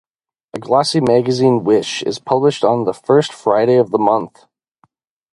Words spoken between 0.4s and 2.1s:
A glossy magazine, "Wish",